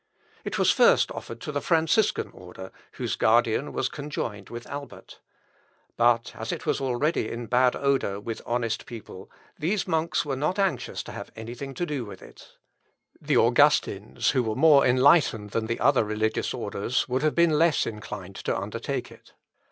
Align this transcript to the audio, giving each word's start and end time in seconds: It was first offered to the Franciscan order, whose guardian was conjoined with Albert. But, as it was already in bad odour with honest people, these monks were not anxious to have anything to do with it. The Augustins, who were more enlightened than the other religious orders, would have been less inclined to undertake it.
It 0.43 0.57
was 0.57 0.71
first 0.71 1.11
offered 1.11 1.39
to 1.41 1.51
the 1.51 1.61
Franciscan 1.61 2.31
order, 2.31 2.71
whose 2.93 3.15
guardian 3.15 3.71
was 3.71 3.87
conjoined 3.87 4.49
with 4.49 4.65
Albert. 4.65 5.19
But, 5.95 6.33
as 6.35 6.51
it 6.51 6.65
was 6.65 6.81
already 6.81 7.29
in 7.29 7.45
bad 7.45 7.75
odour 7.75 8.19
with 8.19 8.41
honest 8.43 8.87
people, 8.87 9.29
these 9.59 9.87
monks 9.87 10.25
were 10.25 10.35
not 10.35 10.57
anxious 10.57 11.03
to 11.03 11.11
have 11.11 11.31
anything 11.35 11.75
to 11.75 11.85
do 11.85 12.03
with 12.03 12.23
it. 12.23 12.57
The 13.21 13.37
Augustins, 13.37 14.31
who 14.31 14.41
were 14.41 14.55
more 14.55 14.87
enlightened 14.87 15.51
than 15.51 15.67
the 15.67 15.79
other 15.79 16.03
religious 16.03 16.51
orders, 16.51 17.07
would 17.07 17.21
have 17.21 17.35
been 17.35 17.51
less 17.59 17.85
inclined 17.85 18.37
to 18.37 18.57
undertake 18.57 19.11
it. 19.11 19.35